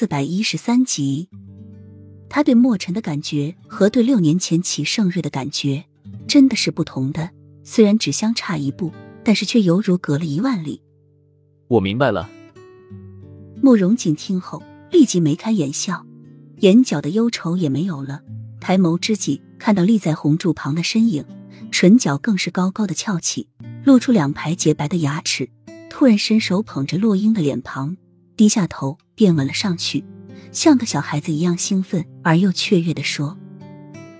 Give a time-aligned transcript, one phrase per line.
[0.00, 1.28] 四百一十三集。
[2.30, 5.84] 他对墨尘的感觉和对六年前齐盛瑞的感觉
[6.26, 7.28] 真的是不同的，
[7.64, 8.90] 虽然只相差一步，
[9.22, 10.80] 但是却犹如隔了一万里。
[11.68, 12.30] 我明白了。
[13.60, 16.06] 慕容锦听后立即眉开眼笑，
[16.60, 18.22] 眼角的忧愁也没有了。
[18.58, 21.22] 抬眸之际，看到立在红柱旁的身影，
[21.70, 23.48] 唇角更是高高的翘起，
[23.84, 25.50] 露出两排洁白的牙齿。
[25.90, 27.98] 突然伸手捧着洛英的脸庞，
[28.34, 30.02] 低下头便吻了上去，
[30.50, 33.36] 像个小孩子一样兴奋而又雀跃的说：“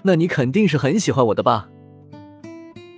[0.04, 1.70] 那你肯定是很喜欢我的吧？”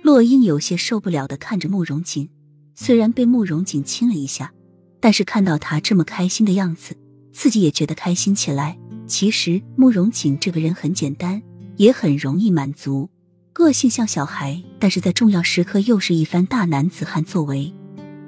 [0.03, 2.29] 洛英有些受不了的看着慕容锦，
[2.75, 4.51] 虽然被慕容锦亲了一下，
[4.99, 6.97] 但是看到他这么开心的样子，
[7.31, 8.77] 自己也觉得开心起来。
[9.07, 11.41] 其实慕容锦这个人很简单，
[11.77, 13.09] 也很容易满足，
[13.53, 17.73] 个性像小孩，但是在重要时刻又是一番大男子汉作为，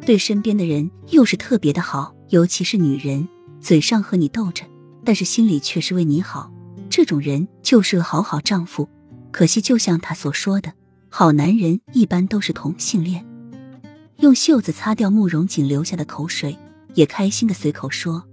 [0.05, 3.27] 对身边的人又是特别的好，尤其是女人，
[3.65, 4.63] 嘴上和你斗着，
[5.03, 6.51] 但是心里却是为你好，
[6.87, 8.87] 这种人就是个好好丈夫。
[9.31, 10.71] 可惜就像他所说的，
[11.09, 13.25] 好男人一般都是同性恋。
[14.17, 16.55] 用袖子擦掉慕容锦流下的口水，
[16.93, 18.23] 也开心的随口说：“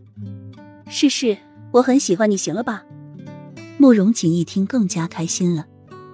[0.91, 1.39] 是是。”
[1.73, 2.85] 我很喜欢你，行了吧？
[3.79, 5.65] 慕容锦一听更加开心了，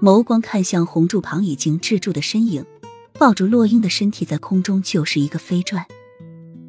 [0.01, 2.65] 眸光看向红柱旁已经制住的身影，
[3.15, 5.85] 抱住洛英的身体在空中就是一个飞转。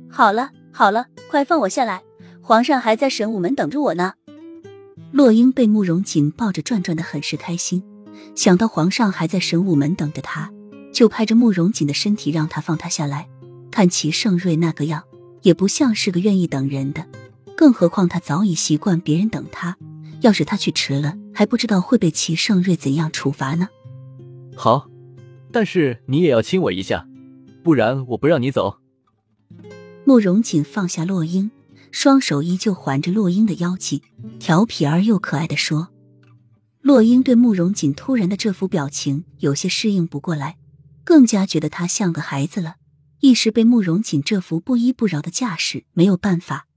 [0.09, 2.02] 好了好了，快放我下来，
[2.42, 4.14] 皇上还在神武门等着我呢。
[5.12, 7.84] 洛英被慕容锦抱着转转的很是开心，
[8.36, 10.52] 想到皇上还在神武门等着他，
[10.94, 13.28] 就拍着慕容锦的身体让他放他下来。
[13.72, 15.04] 看齐盛瑞那个样，
[15.42, 17.06] 也不像是个愿意等人的。
[17.56, 19.78] 更何况他早已习惯别人等他，
[20.22, 23.67] 要是他去迟了，还不知道会被齐盛瑞怎样处罚呢。
[24.56, 24.90] 好，
[25.52, 27.08] 但是你也要亲我一下，
[27.64, 28.78] 不然我不让你走。
[30.06, 31.52] 慕容锦放下洛英，
[31.92, 34.02] 双手依旧环着洛英的腰际，
[34.40, 35.90] 调皮而又可爱的说
[36.82, 40.58] ：“洛英对慕容锦突然的这副表情有些适应不过来，
[41.04, 42.76] 更加觉得他像个孩子了，
[43.20, 46.67] 一时被慕容锦这副不依不饶的架势没有办法。”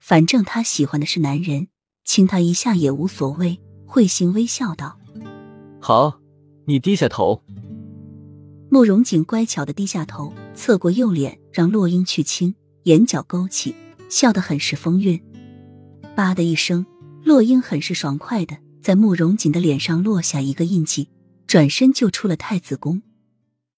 [0.00, 1.68] 反正他喜欢的是男人，
[2.04, 3.60] 亲他一下也无所谓。
[3.84, 4.98] 慧心微笑道
[5.78, 6.20] ：“好，
[6.64, 7.42] 你低下头。”
[8.70, 12.54] 慕容锦乖巧的低下头，侧过右脸让洛英去亲，
[12.84, 13.74] 眼角勾起，
[14.10, 15.18] 笑得很是风韵。
[16.14, 16.84] 吧的一声，
[17.24, 21.08] 洛英很是爽快的在慕容锦的脸上落下一个印记，
[21.46, 23.00] 转身就出了太子宫。